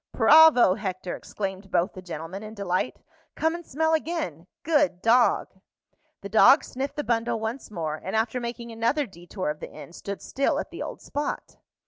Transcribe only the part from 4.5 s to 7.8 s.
Good dog!" The dog sniffed the bundle once